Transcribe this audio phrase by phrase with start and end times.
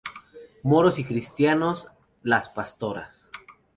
[0.63, 1.85] Moros y Cristianos,
[2.23, 3.29] Las Pastoras.